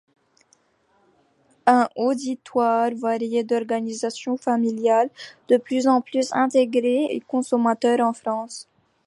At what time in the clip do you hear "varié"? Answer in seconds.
2.95-3.43